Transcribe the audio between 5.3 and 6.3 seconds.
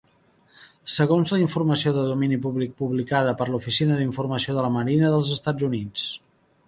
Estats Units.